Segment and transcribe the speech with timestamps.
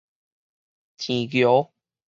[0.97, 1.69] 舐蟯